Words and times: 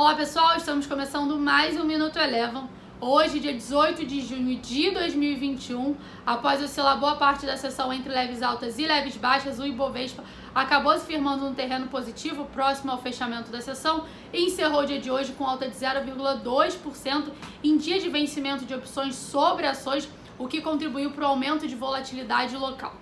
Olá 0.00 0.14
pessoal, 0.14 0.56
estamos 0.56 0.86
começando 0.86 1.36
mais 1.36 1.76
um 1.76 1.82
Minuto 1.82 2.20
Elevam. 2.20 2.70
Hoje, 3.00 3.40
dia 3.40 3.52
18 3.52 4.06
de 4.06 4.20
junho 4.20 4.56
de 4.60 4.92
2021, 4.92 5.96
após 6.24 6.62
oscilar 6.62 7.00
boa 7.00 7.16
parte 7.16 7.44
da 7.44 7.56
sessão 7.56 7.92
entre 7.92 8.08
leves 8.08 8.40
altas 8.40 8.78
e 8.78 8.86
leves 8.86 9.16
baixas, 9.16 9.58
o 9.58 9.66
Ibovespa 9.66 10.22
acabou 10.54 10.96
se 10.96 11.04
firmando 11.04 11.48
no 11.48 11.52
terreno 11.52 11.88
positivo 11.88 12.44
próximo 12.44 12.92
ao 12.92 13.02
fechamento 13.02 13.50
da 13.50 13.60
sessão 13.60 14.04
e 14.32 14.44
encerrou 14.44 14.82
o 14.82 14.86
dia 14.86 15.00
de 15.00 15.10
hoje 15.10 15.32
com 15.32 15.44
alta 15.44 15.68
de 15.68 15.74
0,2% 15.74 17.32
em 17.64 17.76
dia 17.76 17.98
de 17.98 18.08
vencimento 18.08 18.64
de 18.64 18.74
opções 18.74 19.16
sobre 19.16 19.66
ações, 19.66 20.08
o 20.38 20.46
que 20.46 20.60
contribuiu 20.60 21.10
para 21.10 21.24
o 21.24 21.30
aumento 21.30 21.66
de 21.66 21.74
volatilidade 21.74 22.56
local. 22.56 22.94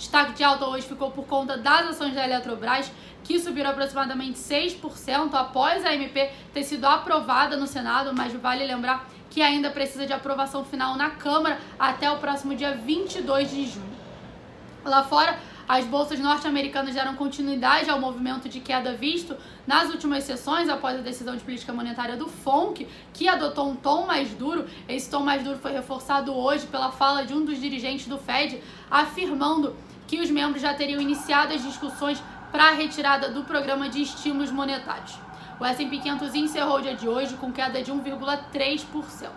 Destaque 0.00 0.32
de 0.32 0.42
alta 0.42 0.64
hoje 0.64 0.86
ficou 0.86 1.10
por 1.10 1.26
conta 1.26 1.58
das 1.58 1.88
ações 1.88 2.14
da 2.14 2.24
Eletrobras, 2.24 2.90
que 3.22 3.38
subiram 3.38 3.68
aproximadamente 3.68 4.38
6% 4.38 5.34
após 5.34 5.84
a 5.84 5.92
MP 5.92 6.30
ter 6.54 6.62
sido 6.62 6.86
aprovada 6.86 7.54
no 7.54 7.66
Senado, 7.66 8.10
mas 8.16 8.32
vale 8.32 8.64
lembrar 8.64 9.06
que 9.28 9.42
ainda 9.42 9.68
precisa 9.68 10.06
de 10.06 10.14
aprovação 10.14 10.64
final 10.64 10.96
na 10.96 11.10
Câmara 11.10 11.60
até 11.78 12.10
o 12.10 12.16
próximo 12.16 12.54
dia 12.54 12.74
22 12.74 13.50
de 13.50 13.66
junho. 13.66 13.92
Lá 14.82 15.04
fora, 15.04 15.38
as 15.68 15.84
bolsas 15.84 16.18
norte-americanas 16.18 16.94
deram 16.94 17.14
continuidade 17.14 17.90
ao 17.90 18.00
movimento 18.00 18.48
de 18.48 18.58
queda 18.58 18.94
visto 18.94 19.36
nas 19.66 19.90
últimas 19.90 20.24
sessões 20.24 20.70
após 20.70 20.98
a 20.98 21.02
decisão 21.02 21.36
de 21.36 21.44
política 21.44 21.74
monetária 21.74 22.16
do 22.16 22.26
FONC, 22.26 22.88
que 23.12 23.28
adotou 23.28 23.68
um 23.68 23.76
tom 23.76 24.06
mais 24.06 24.30
duro. 24.30 24.64
Esse 24.88 25.10
tom 25.10 25.20
mais 25.20 25.44
duro 25.44 25.58
foi 25.58 25.72
reforçado 25.72 26.34
hoje 26.34 26.66
pela 26.66 26.90
fala 26.90 27.24
de 27.24 27.34
um 27.34 27.44
dos 27.44 27.60
dirigentes 27.60 28.08
do 28.08 28.16
Fed, 28.16 28.60
afirmando 28.90 29.76
que 30.10 30.20
os 30.20 30.28
membros 30.28 30.60
já 30.60 30.74
teriam 30.74 31.00
iniciado 31.00 31.54
as 31.54 31.62
discussões 31.62 32.20
para 32.50 32.64
a 32.64 32.72
retirada 32.72 33.28
do 33.28 33.44
programa 33.44 33.88
de 33.88 34.02
estímulos 34.02 34.50
monetários. 34.50 35.16
O 35.60 35.64
S&P 35.64 35.98
500 35.98 36.34
encerrou 36.34 36.78
o 36.78 36.82
dia 36.82 36.96
de 36.96 37.08
hoje 37.08 37.36
com 37.36 37.52
queda 37.52 37.80
de 37.80 37.92
1,3%. 37.92 39.28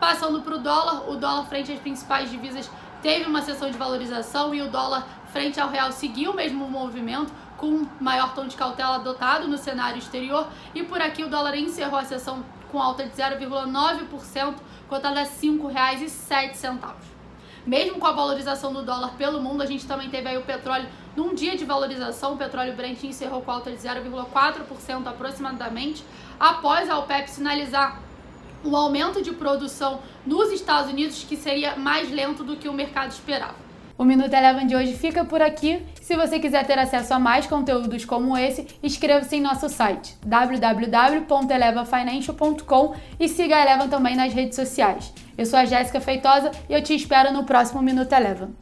Passando 0.00 0.40
para 0.40 0.54
o 0.54 0.58
dólar, 0.58 1.10
o 1.10 1.16
dólar 1.16 1.44
frente 1.48 1.70
às 1.70 1.78
principais 1.78 2.30
divisas 2.30 2.70
teve 3.02 3.26
uma 3.26 3.42
sessão 3.42 3.70
de 3.70 3.76
valorização 3.76 4.54
e 4.54 4.62
o 4.62 4.70
dólar 4.70 5.06
frente 5.26 5.60
ao 5.60 5.68
real 5.68 5.92
seguiu 5.92 6.30
o 6.30 6.34
mesmo 6.34 6.66
movimento, 6.66 7.30
com 7.58 7.86
maior 8.00 8.32
tom 8.32 8.46
de 8.46 8.56
cautela 8.56 8.94
adotado 8.94 9.46
no 9.46 9.58
cenário 9.58 9.98
exterior. 9.98 10.48
E 10.74 10.82
por 10.82 11.02
aqui 11.02 11.22
o 11.22 11.28
dólar 11.28 11.58
encerrou 11.58 11.98
a 11.98 12.04
sessão 12.04 12.42
com 12.72 12.80
alta 12.80 13.04
de 13.04 13.14
0,9%, 13.14 14.54
cotada 14.88 15.20
a 15.20 15.24
R$ 15.24 15.28
5,07. 15.28 17.13
Mesmo 17.66 17.98
com 17.98 18.06
a 18.06 18.12
valorização 18.12 18.72
do 18.72 18.82
dólar 18.82 19.14
pelo 19.16 19.40
mundo, 19.40 19.62
a 19.62 19.66
gente 19.66 19.86
também 19.86 20.10
teve 20.10 20.28
aí 20.28 20.36
o 20.36 20.42
petróleo 20.42 20.86
num 21.16 21.34
dia 21.34 21.56
de 21.56 21.64
valorização. 21.64 22.34
O 22.34 22.36
petróleo 22.36 22.74
Brent 22.74 23.02
encerrou 23.04 23.40
com 23.40 23.50
alta 23.50 23.70
de 23.70 23.78
0,4% 23.78 25.06
aproximadamente, 25.06 26.04
após 26.38 26.90
a 26.90 26.98
OPEP 26.98 27.30
sinalizar 27.30 28.02
o 28.62 28.76
aumento 28.76 29.22
de 29.22 29.32
produção 29.32 30.00
nos 30.26 30.50
Estados 30.52 30.90
Unidos, 30.90 31.24
que 31.24 31.36
seria 31.36 31.76
mais 31.76 32.10
lento 32.10 32.44
do 32.44 32.56
que 32.56 32.68
o 32.68 32.72
mercado 32.72 33.10
esperava. 33.10 33.54
O 33.96 34.04
Minuto 34.04 34.34
Eleven 34.34 34.66
de 34.66 34.74
hoje 34.74 34.94
fica 34.94 35.24
por 35.24 35.40
aqui. 35.40 35.82
Se 36.04 36.14
você 36.16 36.38
quiser 36.38 36.64
ter 36.66 36.78
acesso 36.78 37.14
a 37.14 37.18
mais 37.18 37.46
conteúdos 37.46 38.04
como 38.04 38.36
esse, 38.36 38.66
inscreva-se 38.82 39.36
em 39.36 39.40
nosso 39.40 39.70
site 39.70 40.14
www.elevafinancial.com 40.22 42.94
e 43.18 43.26
siga 43.26 43.56
a 43.56 43.62
Eleven 43.62 43.88
também 43.88 44.14
nas 44.14 44.34
redes 44.34 44.54
sociais. 44.54 45.14
Eu 45.38 45.46
sou 45.46 45.58
a 45.58 45.64
Jéssica 45.64 46.02
Feitosa 46.02 46.50
e 46.68 46.74
eu 46.74 46.82
te 46.82 46.94
espero 46.94 47.32
no 47.32 47.44
próximo 47.44 47.80
Minuto 47.80 48.12
Eleven. 48.12 48.54